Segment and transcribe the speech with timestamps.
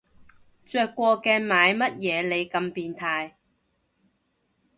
[0.65, 3.33] 着過嘅買乜嘢你咁變態